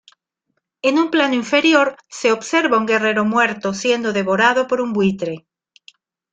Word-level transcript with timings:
En 0.81 0.97
un 0.97 1.11
plano 1.11 1.35
inferior 1.35 1.95
se 2.09 2.31
observa 2.31 2.79
un 2.79 2.87
guerrero 2.87 3.23
muerto 3.23 3.75
siendo 3.75 4.13
devorado 4.13 4.65
por 4.65 4.81
un 4.81 4.93
buitre. 4.93 5.45